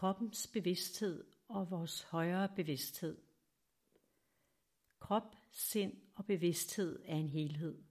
[0.00, 3.16] kroppens bevidsthed og vores højere bevidsthed.
[5.00, 7.82] Krop, sind og bevidsthed er en helhed.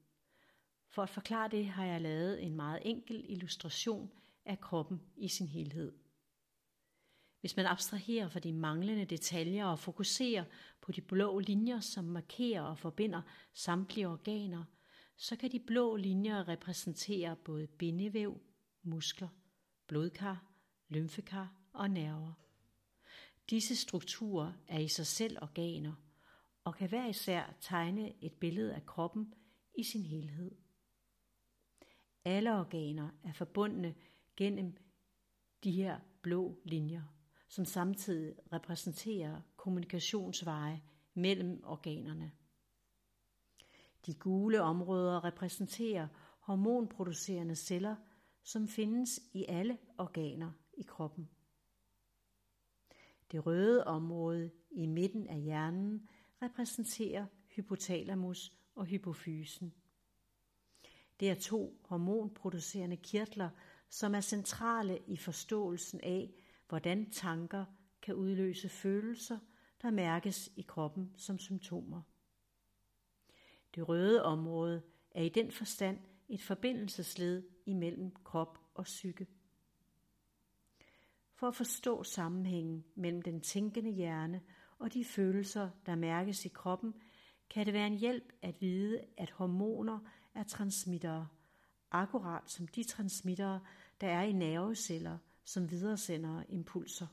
[0.87, 4.11] For at forklare det har jeg lavet en meget enkel illustration
[4.45, 5.93] af kroppen i sin helhed.
[7.39, 10.45] Hvis man abstraherer fra de manglende detaljer og fokuserer
[10.81, 13.21] på de blå linjer, som markerer og forbinder
[13.53, 14.63] samtlige organer,
[15.15, 18.41] så kan de blå linjer repræsentere både bindevæv,
[18.83, 19.29] muskler,
[19.87, 20.43] blodkar,
[20.87, 22.33] lymfekar og nerver.
[23.49, 25.93] Disse strukturer er i sig selv organer
[26.63, 29.33] og kan hver især tegne et billede af kroppen
[29.77, 30.55] i sin helhed.
[32.25, 33.95] Alle organer er forbundne
[34.37, 34.77] gennem
[35.63, 37.03] de her blå linjer,
[37.47, 40.81] som samtidig repræsenterer kommunikationsveje
[41.13, 42.31] mellem organerne.
[44.05, 46.07] De gule områder repræsenterer
[46.39, 47.95] hormonproducerende celler,
[48.43, 51.29] som findes i alle organer i kroppen.
[53.31, 56.09] Det røde område i midten af hjernen
[56.41, 59.73] repræsenterer hypotalamus og hypofysen.
[61.19, 63.49] Det er to hormonproducerende kirtler,
[63.89, 66.33] som er centrale i forståelsen af,
[66.67, 67.65] hvordan tanker
[68.01, 69.39] kan udløse følelser,
[69.81, 72.01] der mærkes i kroppen som symptomer.
[73.75, 74.81] Det røde område
[75.11, 79.27] er i den forstand et forbindelsesled imellem krop og psyke.
[81.39, 84.41] For at forstå sammenhængen mellem den tænkende hjerne
[84.79, 86.93] og de følelser, der mærkes i kroppen,
[87.49, 89.99] kan det være en hjælp at vide, at hormoner
[90.33, 91.27] er transmittere,
[91.91, 93.61] akkurat som de transmittere,
[94.01, 97.07] der er i nerveceller, som videresender impulser.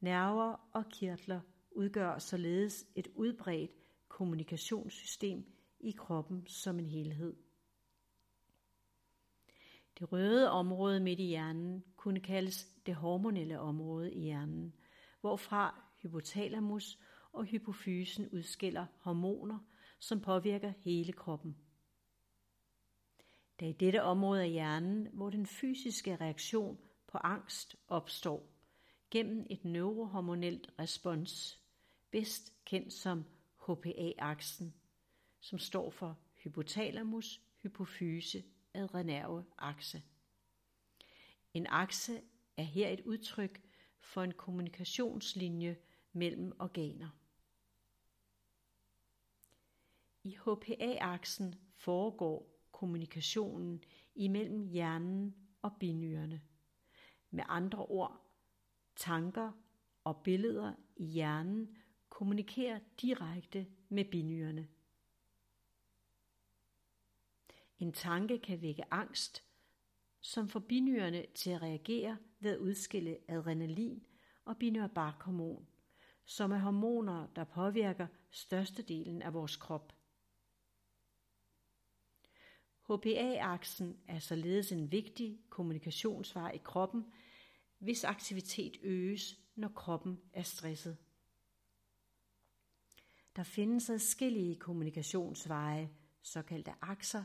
[0.00, 3.70] Nerver og kirtler udgør således et udbredt
[4.08, 5.44] kommunikationssystem
[5.80, 7.36] i kroppen som en helhed.
[10.02, 14.74] Det røde område midt i hjernen kunne kaldes det hormonelle område i hjernen,
[15.20, 16.98] hvorfra hypotalamus
[17.32, 19.58] og hypofysen udskiller hormoner,
[19.98, 21.56] som påvirker hele kroppen.
[23.60, 28.46] Det er i dette område af hjernen, hvor den fysiske reaktion på angst opstår
[29.10, 31.60] gennem et neurohormonelt respons,
[32.10, 33.24] bedst kendt som
[33.68, 34.74] HPA-aksen,
[35.40, 38.42] som står for hypotalamus, hypofyse,
[38.74, 40.02] adrenerve akse.
[41.54, 42.22] En akse
[42.56, 43.62] er her et udtryk
[44.00, 45.76] for en kommunikationslinje
[46.12, 47.08] mellem organer.
[50.24, 53.84] I HPA-aksen foregår kommunikationen
[54.14, 56.42] imellem hjernen og binyrerne.
[57.30, 58.26] Med andre ord,
[58.96, 59.52] tanker
[60.04, 61.76] og billeder i hjernen
[62.08, 64.68] kommunikerer direkte med binyrerne.
[67.82, 69.44] En tanke kan vække angst,
[70.20, 74.06] som får binyrerne til at reagere ved at udskille adrenalin
[74.44, 75.68] og binyrbarkhormon,
[76.24, 79.92] som er hormoner, der påvirker størstedelen af vores krop.
[82.88, 87.12] HPA-aksen er således en vigtig kommunikationsvej i kroppen,
[87.78, 90.96] hvis aktivitet øges, når kroppen er stresset.
[93.36, 95.90] Der findes adskillige kommunikationsveje,
[96.22, 97.24] såkaldte akser,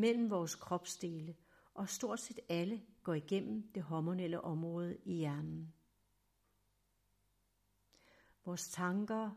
[0.00, 1.36] mellem vores kropsdele,
[1.74, 5.74] og stort set alle går igennem det hormonelle område i hjernen.
[8.44, 9.30] Vores tanker,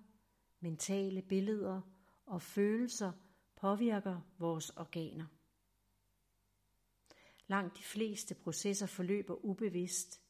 [0.59, 1.81] mentale billeder
[2.25, 3.12] og følelser
[3.56, 5.25] påvirker vores organer.
[7.47, 10.22] Langt de fleste processer forløber ubevidst,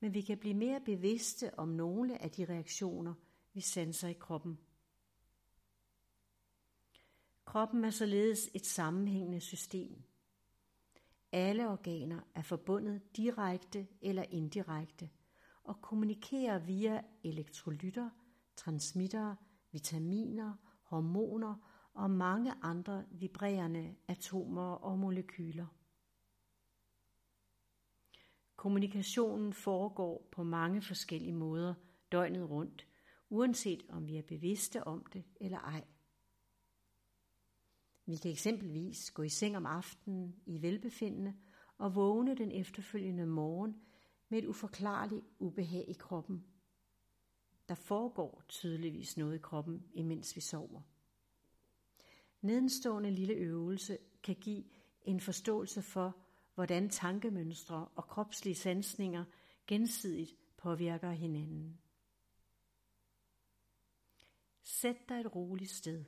[0.00, 3.14] men vi kan blive mere bevidste om nogle af de reaktioner,
[3.52, 4.58] vi sanser i kroppen.
[7.52, 10.02] Kroppen er således et sammenhængende system.
[11.32, 15.10] Alle organer er forbundet direkte eller indirekte
[15.64, 18.10] og kommunikerer via elektrolytter,
[18.56, 19.36] transmittere,
[19.72, 21.54] vitaminer, hormoner
[21.94, 25.66] og mange andre vibrerende atomer og molekyler.
[28.56, 31.74] Kommunikationen foregår på mange forskellige måder
[32.12, 32.86] døgnet rundt,
[33.30, 35.84] uanset om vi er bevidste om det eller ej.
[38.06, 41.34] Vi kan eksempelvis gå i seng om aftenen i velbefindende
[41.78, 43.76] og vågne den efterfølgende morgen
[44.28, 46.44] med et uforklarligt ubehag i kroppen.
[47.68, 50.80] Der foregår tydeligvis noget i kroppen, imens vi sover.
[52.40, 54.64] Nedenstående lille øvelse kan give
[55.02, 56.16] en forståelse for,
[56.54, 59.24] hvordan tankemønstre og kropslige sansninger
[59.66, 61.78] gensidigt påvirker hinanden.
[64.62, 66.04] Sæt dig et roligt sted.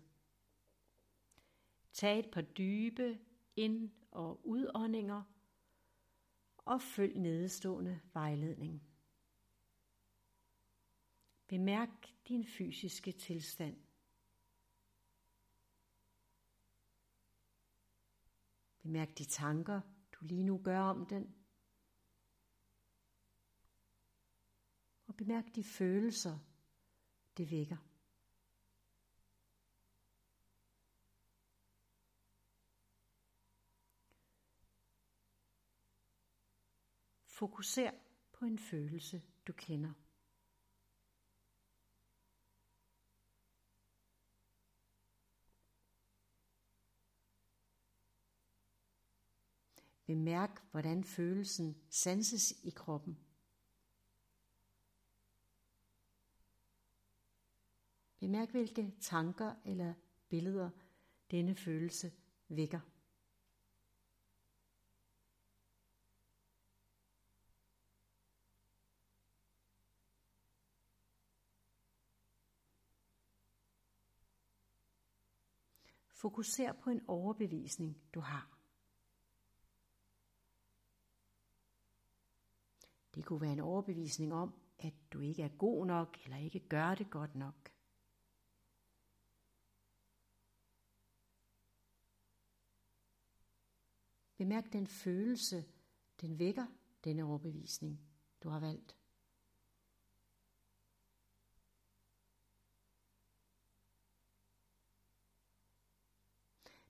[1.94, 3.18] Tag et par dybe
[3.56, 5.22] ind- og udåndinger,
[6.58, 8.82] og følg nedestående vejledning.
[11.46, 11.88] Bemærk
[12.28, 13.76] din fysiske tilstand.
[18.82, 19.80] Bemærk de tanker,
[20.12, 21.34] du lige nu gør om den.
[25.06, 26.38] Og bemærk de følelser,
[27.36, 27.93] det vækker.
[37.34, 37.90] Fokuser
[38.32, 39.92] på en følelse, du kender.
[50.06, 53.18] Bemærk, hvordan følelsen sanses i kroppen.
[58.18, 59.94] Bemærk, hvilke tanker eller
[60.28, 60.70] billeder
[61.30, 62.12] denne følelse
[62.48, 62.93] vækker.
[76.24, 78.58] Fokuser på en overbevisning, du har.
[83.14, 86.94] Det kunne være en overbevisning om, at du ikke er god nok eller ikke gør
[86.94, 87.72] det godt nok.
[94.36, 95.64] Bemærk den følelse,
[96.20, 96.66] den vækker
[97.04, 98.00] denne overbevisning,
[98.42, 98.96] du har valgt.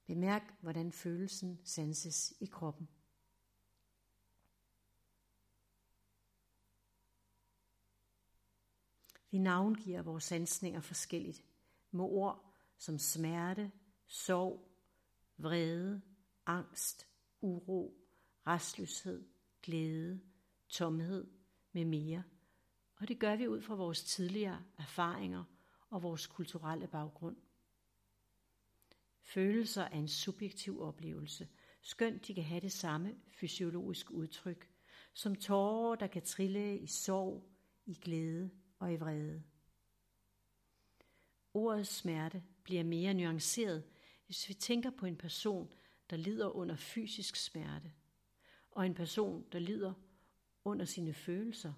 [0.07, 2.89] Bemærk, hvordan følelsen sanses i kroppen.
[9.31, 11.45] Vi navngiver vores sansninger forskelligt
[11.91, 13.73] med ord som smerte,
[14.07, 14.69] sorg,
[15.37, 16.03] vrede,
[16.47, 17.09] angst,
[17.41, 17.95] uro,
[18.47, 19.29] restløshed,
[19.63, 20.21] glæde,
[20.69, 21.27] tomhed
[21.73, 22.23] med mere.
[22.97, 25.45] Og det gør vi ud fra vores tidligere erfaringer
[25.91, 27.37] og vores kulturelle baggrund.
[29.25, 31.49] Følelser er en subjektiv oplevelse,
[31.81, 34.69] skønt de kan have det samme fysiologiske udtryk,
[35.13, 37.49] som tårer, der kan trille i sorg,
[37.87, 39.43] i glæde og i vrede.
[41.55, 43.85] Ordet smerte bliver mere nuanceret,
[44.27, 45.73] hvis vi tænker på en person,
[46.11, 47.93] der lider under fysisk smerte,
[48.71, 49.93] og en person, der lider
[50.65, 51.73] under sine følelser.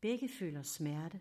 [0.00, 1.20] Begge føler smerte.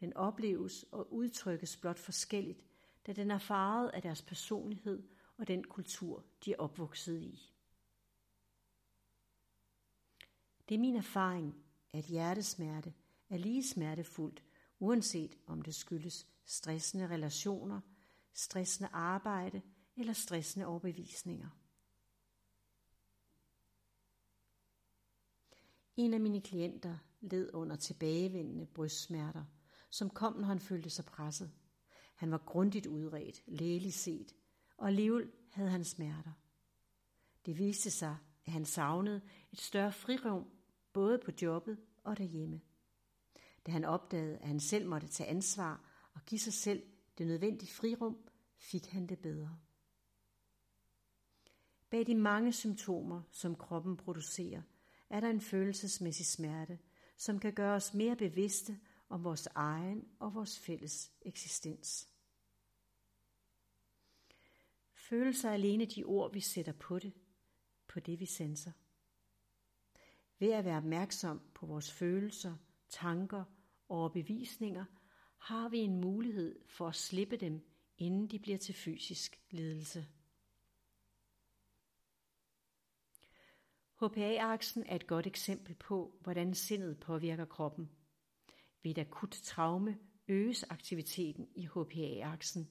[0.00, 2.64] Den opleves og udtrykkes blot forskelligt,
[3.10, 5.02] da den er faret af deres personlighed
[5.36, 7.52] og den kultur, de er opvokset i.
[10.68, 12.94] Det er min erfaring, at hjertesmerte
[13.28, 14.44] er lige smertefuldt,
[14.78, 17.80] uanset om det skyldes stressende relationer,
[18.32, 19.62] stressende arbejde
[19.96, 21.48] eller stressende overbevisninger.
[25.96, 29.44] En af mine klienter led under tilbagevendende brystsmerter,
[29.90, 31.52] som kom, når han følte sig presset.
[32.20, 34.34] Han var grundigt udredt, lægeligt set,
[34.76, 36.32] og alligevel havde han smerter.
[37.46, 39.20] Det viste sig, at han savnede
[39.52, 40.50] et større frirum,
[40.92, 42.60] både på jobbet og derhjemme.
[43.66, 45.84] Da han opdagede, at han selv måtte tage ansvar
[46.14, 46.82] og give sig selv
[47.18, 48.18] det nødvendige frirum,
[48.56, 49.58] fik han det bedre.
[51.90, 54.62] Bag de mange symptomer, som kroppen producerer,
[55.10, 56.78] er der en følelsesmæssig smerte,
[57.16, 62.08] som kan gøre os mere bevidste om vores egen og vores fælles eksistens.
[64.94, 67.12] Følelser er alene de ord, vi sætter på det,
[67.88, 68.72] på det vi senser.
[70.38, 72.56] Ved at være opmærksom på vores følelser,
[72.88, 73.44] tanker
[73.88, 74.84] og bevisninger,
[75.38, 77.66] har vi en mulighed for at slippe dem,
[77.98, 80.06] inden de bliver til fysisk lidelse.
[84.02, 87.90] HPA-aksen er et godt eksempel på, hvordan sindet påvirker kroppen.
[88.82, 92.68] Ved et akut traume øges aktiviteten i HPA-aksen,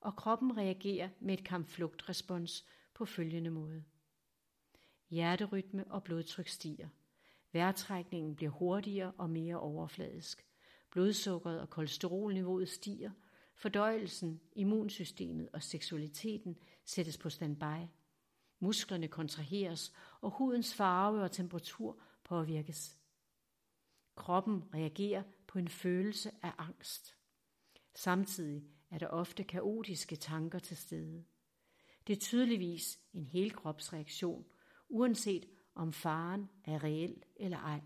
[0.00, 3.84] og kroppen reagerer med et kampflugtrespons på følgende måde.
[5.10, 6.88] Hjerterytme og blodtryk stiger.
[7.52, 10.46] Vejrtrækningen bliver hurtigere og mere overfladisk.
[10.90, 13.10] Blodsukkeret og kolesterolniveauet stiger.
[13.54, 17.86] Fordøjelsen, immunsystemet og seksualiteten sættes på standby.
[18.60, 22.96] Musklerne kontraheres, og hudens farve og temperatur påvirkes.
[24.14, 27.16] Kroppen reagerer på en følelse af angst.
[27.94, 31.24] Samtidig er der ofte kaotiske tanker til stede.
[32.06, 34.44] Det er tydeligvis en helkropsreaktion,
[34.88, 37.80] uanset om faren er reel eller ej.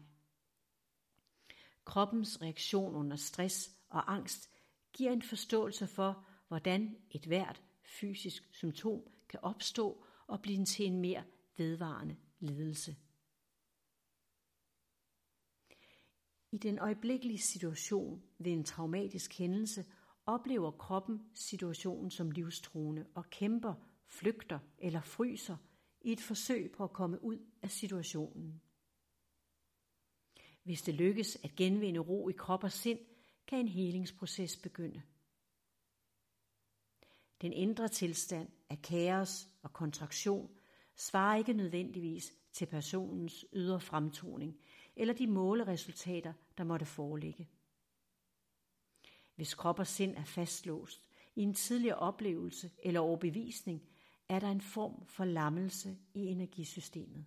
[1.84, 4.50] Kroppens reaktion under stress og angst
[4.92, 11.00] giver en forståelse for, hvordan et hvert fysisk symptom kan opstå og blive til en
[11.00, 11.24] mere
[11.56, 12.96] vedvarende lidelse.
[16.52, 19.84] I den øjeblikkelige situation ved en traumatisk hændelse
[20.26, 23.74] oplever kroppen situationen som livstruende og kæmper,
[24.06, 25.56] flygter eller fryser
[26.00, 28.62] i et forsøg på at komme ud af situationen.
[30.62, 32.98] Hvis det lykkes at genvinde ro i krop og sind,
[33.46, 35.02] kan en helingsproces begynde.
[37.40, 40.50] Den indre tilstand af kaos og kontraktion
[40.96, 44.60] svarer ikke nødvendigvis til personens ydre fremtoning
[44.96, 47.48] eller de måleresultater, der måtte foreligge.
[49.34, 53.82] Hvis krop og sind er fastlåst i en tidligere oplevelse eller overbevisning,
[54.28, 57.24] er der en form for lammelse i energisystemet.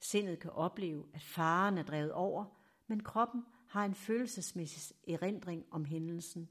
[0.00, 2.44] Sindet kan opleve, at faren er drevet over,
[2.86, 6.48] men kroppen har en følelsesmæssig erindring om hændelsen,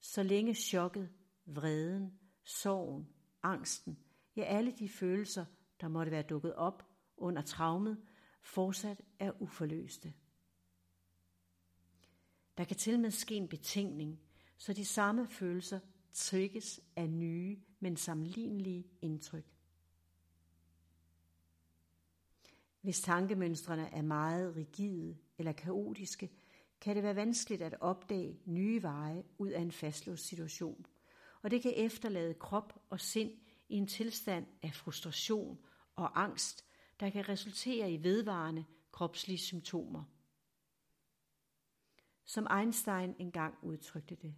[0.00, 1.10] så længe chokket,
[1.46, 3.08] vreden, sorgen,
[3.42, 3.98] angsten,
[4.36, 5.44] ja alle de følelser,
[5.80, 8.02] der måtte være dukket op under traumet,
[8.42, 10.14] fortsat er uforløste.
[12.56, 14.20] Der kan til med ske en betingning,
[14.56, 15.80] så de samme følelser
[16.12, 19.46] trigges af nye, men sammenlignelige indtryk.
[22.80, 26.30] Hvis tankemønstrene er meget rigide eller kaotiske,
[26.80, 30.86] kan det være vanskeligt at opdage nye veje ud af en fastlåst situation,
[31.42, 33.30] og det kan efterlade krop og sind
[33.68, 35.58] i en tilstand af frustration
[35.96, 36.64] og angst,
[37.02, 40.04] der kan resultere i vedvarende kropslige symptomer.
[42.24, 44.34] Som Einstein engang udtrykte det.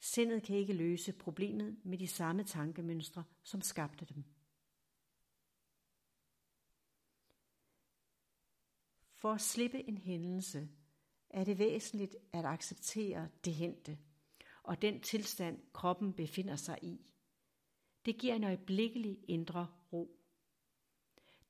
[0.00, 4.24] Sindet kan ikke løse problemet med de samme tankemønstre, som skabte dem.
[9.14, 10.68] For at slippe en hændelse
[11.30, 13.98] er det væsentligt at acceptere det hente
[14.62, 17.00] og den tilstand, kroppen befinder sig i.
[18.04, 20.23] Det giver en øjeblikkelig indre ro.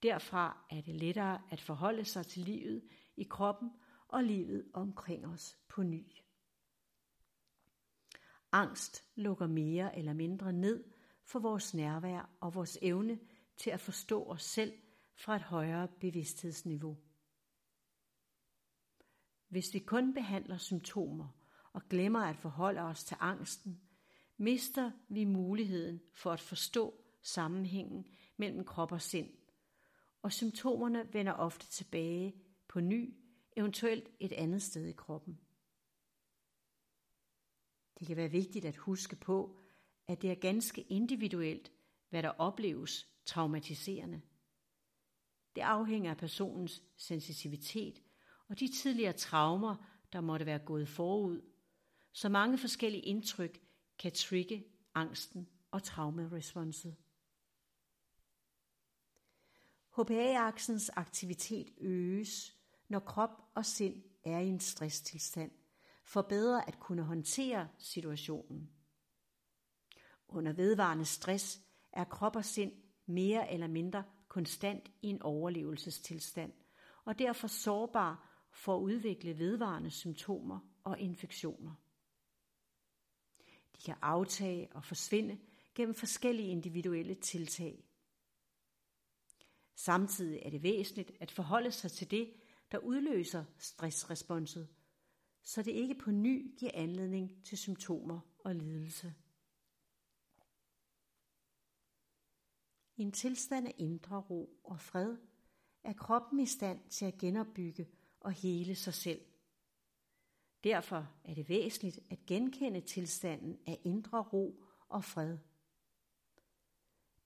[0.04, 2.82] Derfra er det lettere at forholde sig til livet
[3.16, 3.70] i kroppen
[4.08, 6.04] og livet omkring os på ny.
[8.52, 10.84] Angst lukker mere eller mindre ned
[11.24, 13.18] for vores nærvær og vores evne
[13.56, 14.72] til at forstå os selv
[15.14, 16.96] fra et højere bevidsthedsniveau.
[19.48, 21.28] Hvis vi kun behandler symptomer
[21.72, 23.80] og glemmer at forholde os til angsten,
[24.36, 28.06] mister vi muligheden for at forstå sammenhængen
[28.36, 29.43] mellem krop og sind,
[30.24, 32.34] og symptomerne vender ofte tilbage
[32.68, 33.14] på ny,
[33.56, 35.40] eventuelt et andet sted i kroppen.
[37.98, 39.58] Det kan være vigtigt at huske på,
[40.08, 41.72] at det er ganske individuelt,
[42.10, 44.22] hvad der opleves traumatiserende.
[45.56, 48.02] Det afhænger af personens sensitivitet
[48.48, 49.76] og de tidligere traumer,
[50.12, 51.40] der måtte være gået forud.
[52.12, 53.60] Så mange forskellige indtryk
[53.98, 54.64] kan trigge
[54.94, 56.96] angsten og traumeresponset.
[59.98, 62.56] HPA-aksens aktivitet øges,
[62.88, 65.50] når krop og sind er i en stresstilstand,
[66.04, 68.70] for bedre at kunne håndtere situationen.
[70.28, 71.60] Under vedvarende stress
[71.92, 72.72] er krop og sind
[73.06, 76.52] mere eller mindre konstant i en overlevelsestilstand,
[77.04, 81.74] og derfor sårbar for at udvikle vedvarende symptomer og infektioner.
[83.76, 85.38] De kan aftage og forsvinde
[85.74, 87.93] gennem forskellige individuelle tiltag.
[89.74, 92.32] Samtidig er det væsentligt at forholde sig til det,
[92.72, 94.68] der udløser stressresponset,
[95.42, 99.14] så det ikke på ny giver anledning til symptomer og lidelse.
[102.96, 105.16] I en tilstand af indre ro og fred
[105.84, 107.88] er kroppen i stand til at genopbygge
[108.20, 109.20] og hele sig selv.
[110.64, 115.38] Derfor er det væsentligt at genkende tilstanden af indre ro og fred.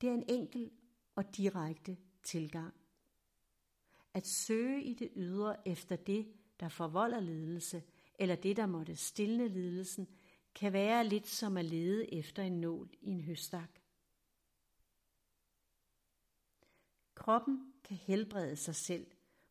[0.00, 0.70] Det er en enkel
[1.14, 1.96] og direkte
[2.28, 2.74] tilgang.
[4.14, 7.82] At søge i det ydre efter det, der forvolder lidelse,
[8.14, 10.08] eller det, der måtte stille lidelsen,
[10.54, 13.80] kan være lidt som at lede efter en nål i en høstak.
[17.14, 19.06] Kroppen kan helbrede sig selv,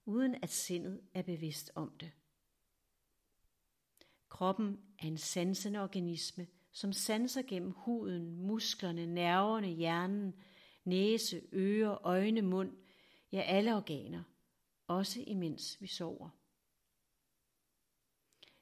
[0.06, 2.12] uden at sindet er bevidst om det.
[4.30, 10.34] Kroppen er en sansende organisme, som sanser gennem huden, musklerne, nerverne, hjernen,
[10.88, 12.78] næse, ører, øjne, mund,
[13.32, 14.24] ja alle organer,
[14.88, 16.30] også imens vi sover.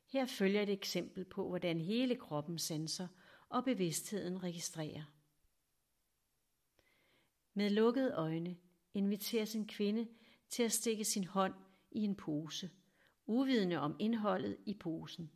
[0.06, 3.08] Her følger et eksempel på, hvordan hele kroppen sanser
[3.50, 5.04] og bevidstheden registrerer.
[7.54, 8.58] Med lukkede øjne
[8.94, 10.08] inviteres en kvinde
[10.50, 11.54] til at stikke sin hånd
[11.92, 12.72] i en pose,
[13.26, 15.32] uvidende om indholdet i posen.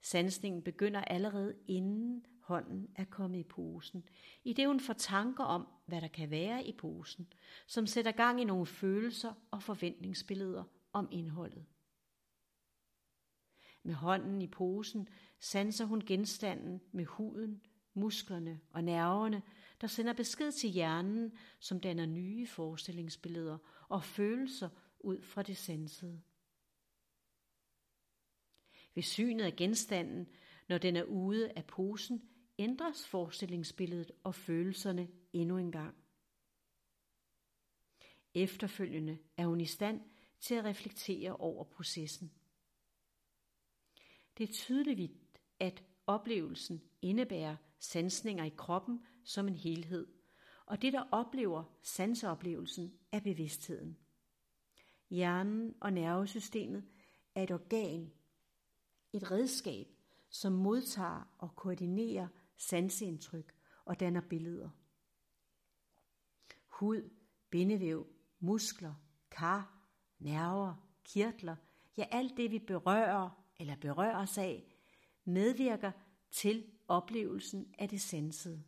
[0.00, 4.08] Sansningen begynder allerede inden hånden er kommet i posen,
[4.44, 7.32] i det hun får tanker om, hvad der kan være i posen,
[7.66, 11.66] som sætter gang i nogle følelser og forventningsbilleder om indholdet.
[13.82, 17.62] Med hånden i posen sanser hun genstanden med huden,
[17.94, 19.42] musklerne og nerverne,
[19.80, 24.68] der sender besked til hjernen, som danner nye forestillingsbilleder og følelser
[25.00, 26.22] ud fra det sansede.
[28.94, 30.28] Ved synet af genstanden,
[30.68, 35.94] når den er ude af posen, ændres forestillingsbilledet og følelserne endnu en gang.
[38.34, 40.00] Efterfølgende er hun i stand
[40.40, 42.32] til at reflektere over processen.
[44.38, 45.12] Det er tydeligt,
[45.60, 50.06] at oplevelsen indebærer sansninger i kroppen som en helhed,
[50.66, 53.98] og det, der oplever sanseoplevelsen, er bevidstheden.
[55.10, 56.84] Hjernen og nervesystemet
[57.34, 58.12] er et organ,
[59.12, 59.86] et redskab,
[60.30, 64.70] som modtager og koordinerer sanseindtryk og danner billeder.
[66.66, 67.10] Hud,
[67.50, 68.06] bindevæv,
[68.38, 68.94] muskler,
[69.30, 69.78] kar,
[70.18, 71.56] nerver, kirtler,
[71.96, 74.76] ja alt det vi berører eller berører os af,
[75.24, 75.92] medvirker
[76.30, 78.64] til oplevelsen af det sansede.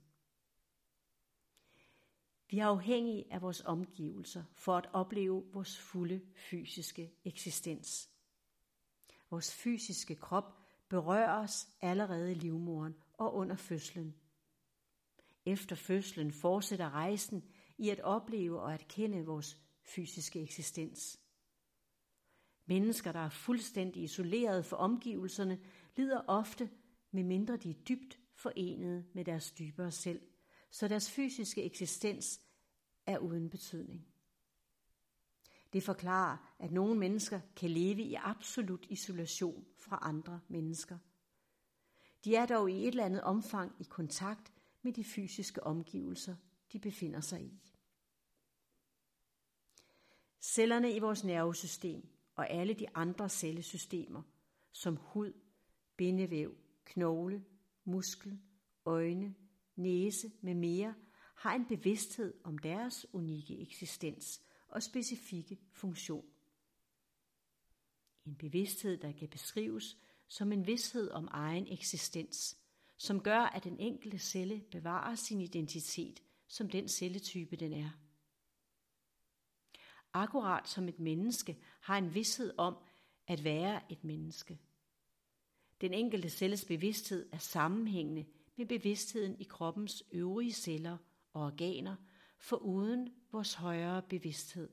[2.50, 8.10] Vi er afhængige af vores omgivelser for at opleve vores fulde fysiske eksistens.
[9.30, 14.14] Vores fysiske krop berører os allerede i livmoderen og under fødslen.
[15.46, 17.44] Efter fødslen fortsætter rejsen
[17.78, 21.20] i at opleve og at kende vores fysiske eksistens.
[22.66, 25.60] Mennesker, der er fuldstændig isoleret for omgivelserne,
[25.96, 26.70] lider ofte,
[27.10, 30.20] med mindre de er dybt forenet med deres dybere selv,
[30.70, 32.40] så deres fysiske eksistens
[33.06, 34.06] er uden betydning.
[35.72, 40.98] Det forklarer, at nogle mennesker kan leve i absolut isolation fra andre mennesker.
[42.28, 46.36] De er dog i et eller andet omfang i kontakt med de fysiske omgivelser,
[46.72, 47.60] de befinder sig i.
[50.40, 54.22] Cellerne i vores nervesystem og alle de andre cellesystemer,
[54.72, 55.32] som hud,
[55.96, 57.44] bindevæv, knogle,
[57.84, 58.38] muskel,
[58.84, 59.34] øjne,
[59.76, 60.94] næse med mere,
[61.34, 66.26] har en bevidsthed om deres unikke eksistens og specifikke funktion.
[68.26, 69.96] En bevidsthed, der kan beskrives
[70.28, 72.56] som en vidshed om egen eksistens,
[72.96, 77.90] som gør, at den enkelte celle bevarer sin identitet som den celletype, den er.
[80.12, 82.76] Akkurat som et menneske har en vidshed om
[83.26, 84.58] at være et menneske.
[85.80, 90.96] Den enkelte celles bevidsthed er sammenhængende med bevidstheden i kroppens øvrige celler
[91.32, 91.96] og organer,
[92.38, 94.68] for uden vores højere bevidsthed.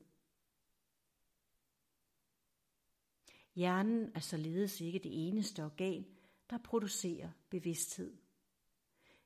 [3.56, 6.06] Hjernen er således ikke det eneste organ,
[6.50, 8.16] der producerer bevidsthed.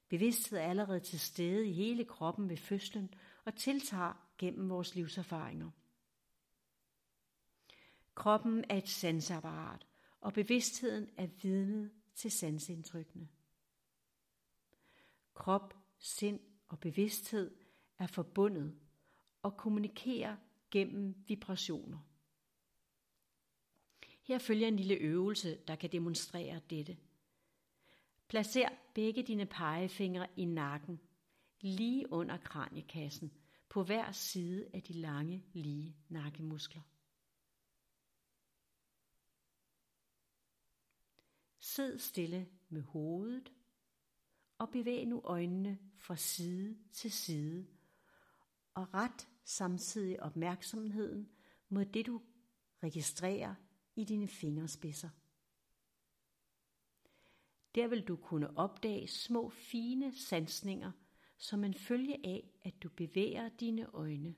[0.08, 3.14] Bevidsthed er allerede til stede i hele kroppen ved fødslen
[3.44, 5.70] og tiltager gennem vores livserfaringer.
[8.14, 9.86] Kroppen er et sansapparat,
[10.20, 13.28] og bevidstheden er vidnet til sansindtrykkene.
[15.34, 17.54] Krop, sind og bevidsthed
[17.98, 18.78] er forbundet
[19.42, 20.36] og kommunikerer
[20.70, 22.09] gennem vibrationer.
[24.30, 26.96] Her følger en lille øvelse, der kan demonstrere dette.
[28.28, 31.00] Placer begge dine pegefingre i nakken,
[31.60, 33.32] lige under kraniekassen,
[33.68, 36.82] på hver side af de lange, lige nakkemuskler.
[41.58, 43.52] Sid stille med hovedet
[44.58, 47.66] og bevæg nu øjnene fra side til side
[48.74, 51.28] og ret samtidig opmærksomheden
[51.68, 52.22] mod det du
[52.82, 53.54] registrerer
[54.00, 55.08] i dine fingerspidser.
[57.74, 60.92] Der vil du kunne opdage små fine sansninger
[61.36, 64.34] som en følge af, at du bevæger dine øjne.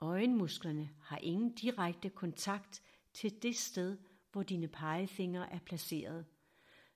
[0.00, 3.98] Øjenmusklerne har ingen direkte kontakt til det sted,
[4.32, 6.26] hvor dine pegefingre er placeret,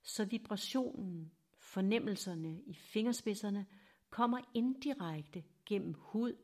[0.02, 3.66] så vibrationen, fornemmelserne i fingerspidserne
[4.10, 6.36] kommer indirekte gennem hud,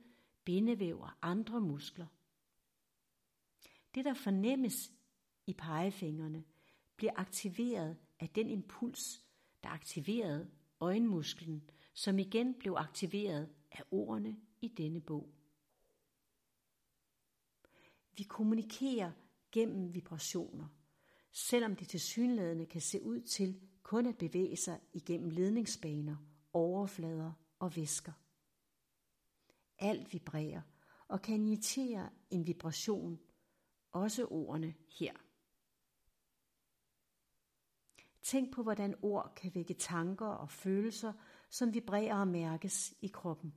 [0.45, 2.07] bindevæv og andre muskler.
[3.95, 4.93] Det, der fornemmes
[5.47, 6.45] i pegefingrene,
[6.97, 9.25] bliver aktiveret af den impuls,
[9.63, 15.35] der aktiverede øjenmusklen, som igen blev aktiveret af ordene i denne bog.
[18.17, 19.13] Vi kommunikerer
[19.53, 20.67] gennem vibrationer,
[21.33, 26.17] selvom det tilsyneladende kan se ud til kun at bevæge sig igennem ledningsbaner,
[26.53, 28.13] overflader og væsker.
[29.79, 30.63] Alt vibrerer
[31.09, 33.21] og kan initiere en vibration,
[33.95, 35.13] også ordene her.
[38.23, 41.13] Tænk på, hvordan ord kan vække tanker og følelser,
[41.51, 43.55] som vibrerer og mærkes i kroppen.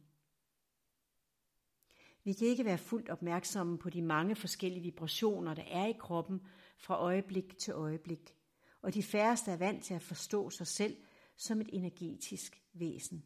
[2.23, 6.47] Vi kan ikke være fuldt opmærksomme på de mange forskellige vibrationer, der er i kroppen
[6.77, 8.35] fra øjeblik til øjeblik,
[8.81, 10.97] og de færreste er vant til at forstå sig selv
[11.35, 13.25] som et energetisk væsen.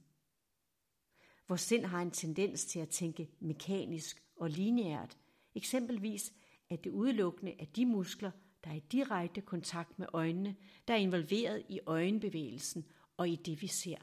[1.47, 5.17] Vores sind har en tendens til at tænke mekanisk og lineært,
[5.55, 6.33] eksempelvis
[6.71, 8.31] at det udelukkende er de muskler,
[8.63, 10.55] der er i direkte kontakt med øjnene,
[10.87, 12.85] der er involveret i øjenbevægelsen
[13.17, 13.97] og i det, vi ser.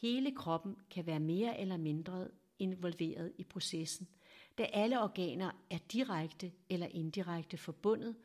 [0.00, 4.08] Hele kroppen kan være mere eller mindre involveret i processen,
[4.58, 8.16] da alle organer er direkte eller indirekte forbundet,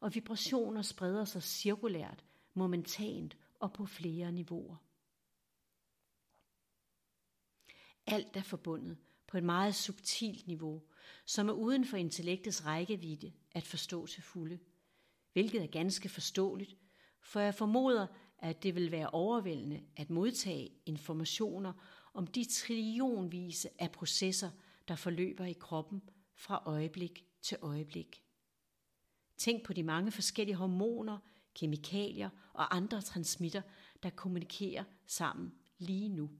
[0.00, 4.76] og vibrationer spreder sig cirkulært, momentant og på flere niveauer.
[8.06, 8.98] Alt er forbundet
[9.30, 10.82] på et meget subtilt niveau,
[11.26, 14.58] som er uden for intellektets rækkevidde at forstå til fulde,
[15.32, 16.76] hvilket er ganske forståeligt,
[17.22, 18.06] for jeg formoder,
[18.38, 21.72] at det vil være overvældende at modtage informationer
[22.14, 24.50] om de trillionvise af processer,
[24.88, 26.02] der forløber i kroppen
[26.34, 28.22] fra øjeblik til øjeblik.
[29.36, 31.18] Tænk på de mange forskellige hormoner,
[31.54, 33.62] kemikalier og andre transmitter,
[34.02, 36.30] der kommunikerer sammen lige nu.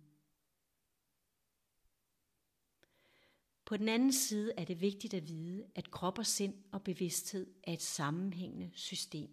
[3.71, 7.47] På den anden side er det vigtigt at vide, at krop og sind og bevidsthed
[7.63, 9.31] er et sammenhængende system.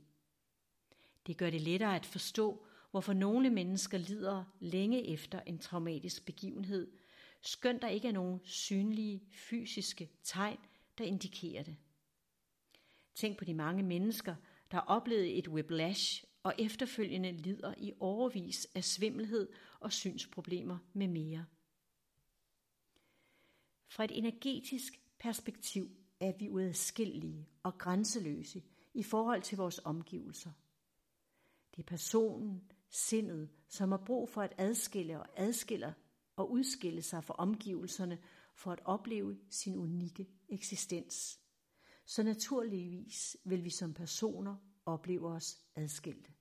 [1.28, 6.91] Det gør det lettere at forstå, hvorfor nogle mennesker lider længe efter en traumatisk begivenhed,
[7.41, 10.58] skønt der ikke er nogen synlige fysiske tegn,
[10.97, 11.78] der indikerer det.
[13.15, 14.36] Tænk på de mange mennesker,
[14.71, 21.08] der har oplevet et whiplash og efterfølgende lider i overvis af svimmelhed og synsproblemer med
[21.08, 21.45] mere.
[23.88, 30.52] Fra et energetisk perspektiv er vi uadskillelige og grænseløse i forhold til vores omgivelser.
[31.76, 35.93] Det er personen, sindet, som har brug for at adskille og adskiller
[36.36, 38.19] og udskille sig fra omgivelserne
[38.56, 41.39] for at opleve sin unikke eksistens.
[42.06, 46.32] Så naturligvis vil vi som personer opleve os adskilte.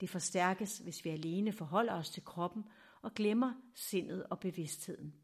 [0.00, 2.64] Det forstærkes, hvis vi alene forholder os til kroppen
[3.02, 5.14] og glemmer sindet og bevidstheden.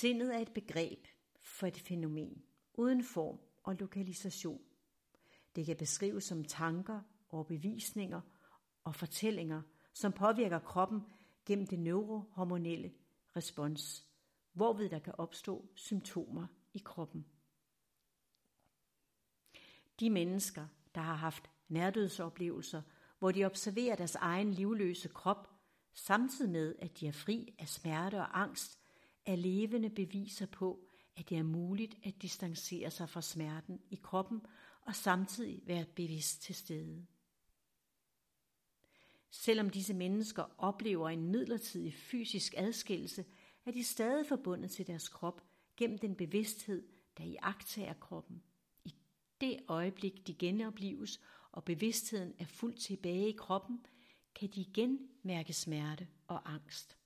[0.00, 1.06] Sindet er et begreb
[1.40, 4.62] for et fænomen uden form og lokalisation.
[5.56, 8.20] Det kan beskrives som tanker, overbevisninger
[8.84, 9.62] og fortællinger,
[9.94, 11.00] som påvirker kroppen
[11.46, 12.92] gennem det neurohormonelle
[13.36, 14.06] respons,
[14.52, 17.26] hvorved der kan opstå symptomer i kroppen.
[20.00, 22.82] De mennesker, der har haft nærdødsoplevelser,
[23.18, 25.50] hvor de observerer deres egen livløse krop,
[25.92, 28.79] samtidig med at de er fri af smerte og angst,
[29.32, 34.40] er levende beviser på, at det er muligt at distancere sig fra smerten i kroppen
[34.80, 37.06] og samtidig være bevidst til stede.
[39.30, 43.24] Selvom disse mennesker oplever en midlertidig fysisk adskillelse,
[43.66, 45.42] er de stadig forbundet til deres krop
[45.76, 46.88] gennem den bevidsthed,
[47.18, 48.42] der i agtager kroppen.
[48.84, 48.94] I
[49.40, 51.20] det øjeblik, de genopleves,
[51.52, 53.86] og bevidstheden er fuldt tilbage i kroppen,
[54.34, 56.99] kan de igen mærke smerte og angst.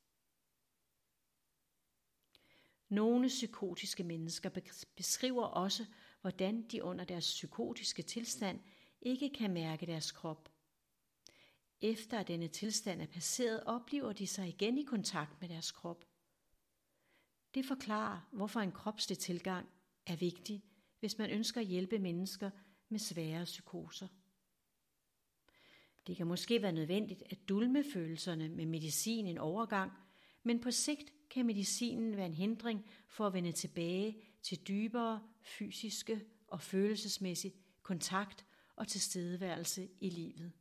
[2.89, 4.51] Nogle psykotiske mennesker
[4.97, 5.87] beskriver også,
[6.21, 8.61] hvordan de under deres psykotiske tilstand
[9.01, 10.49] ikke kan mærke deres krop.
[11.81, 16.05] Efter at denne tilstand er passeret, oplever de sig igen i kontakt med deres krop.
[17.55, 19.69] Det forklarer, hvorfor en kropslig tilgang
[20.07, 20.65] er vigtig,
[21.01, 22.51] hvis man ønsker at hjælpe mennesker
[22.89, 24.09] med svære psykoser.
[26.07, 29.93] Det kan måske være nødvendigt at dulme følelserne med medicin en overgang,
[30.43, 36.25] men på sigt kan medicinen være en hindring for at vende tilbage til dybere fysiske
[36.47, 40.53] og følelsesmæssig kontakt og tilstedeværelse i livet.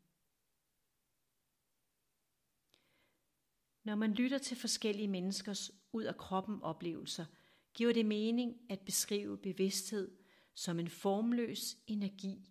[3.84, 7.26] Når man lytter til forskellige menneskers ud af kroppen oplevelser,
[7.74, 10.12] giver det mening at beskrive bevidsthed
[10.54, 12.50] som en formløs energi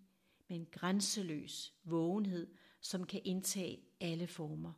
[0.48, 4.72] med en grænseløs vågenhed, som kan indtage alle former.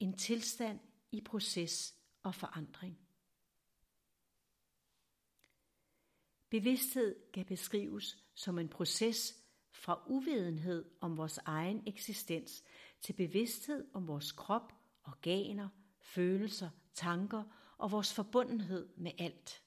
[0.00, 0.80] En tilstand
[1.12, 2.98] i proces og forandring.
[6.50, 9.34] Bevidsthed kan beskrives som en proces
[9.70, 12.64] fra uvidenhed om vores egen eksistens
[13.00, 14.72] til bevidsthed om vores krop,
[15.04, 15.68] organer,
[16.00, 17.44] følelser, tanker
[17.78, 19.62] og vores forbundenhed med alt.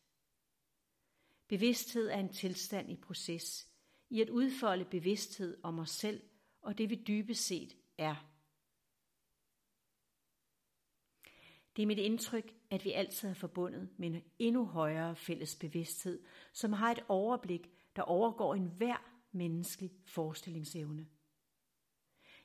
[1.48, 3.68] Bevidsthed er en tilstand i proces,
[4.10, 6.22] i at udfolde bevidsthed om os selv
[6.62, 8.37] og det vi dybest set er.
[11.78, 16.24] Det er mit indtryk, at vi altid er forbundet med en endnu højere fælles bevidsthed,
[16.54, 18.98] som har et overblik, der overgår enhver
[19.32, 21.08] menneskelig forestillingsevne.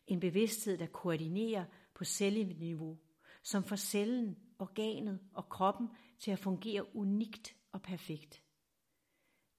[0.07, 1.64] En bevidsthed, der koordinerer
[1.95, 2.99] på celleniveau,
[3.42, 8.42] som får cellen, organet og kroppen til at fungere unikt og perfekt.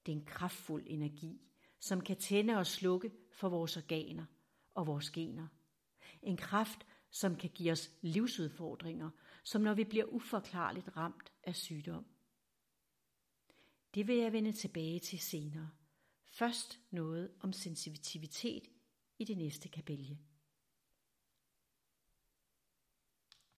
[0.06, 1.40] Det er en kraftfuld energi,
[1.80, 4.24] som kan tænde og slukke for vores organer
[4.74, 5.46] og vores gener.
[6.22, 9.10] En kraft, som kan give os livsudfordringer,
[9.44, 12.06] som når vi bliver uforklarligt ramt af sygdom.
[13.94, 15.70] Det vil jeg vende tilbage til senere.
[16.24, 18.68] Først noget om sensitivitet
[19.18, 20.18] i det næste kapitel.